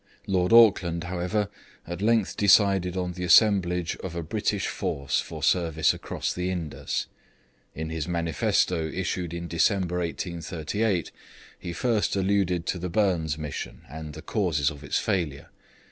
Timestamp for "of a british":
3.97-4.65